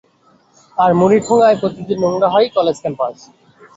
[0.77, 3.15] আর মুড়ির ঠোঙায় প্রতিদিন নোংরা হয় কলেজ ক্যাম্পাস।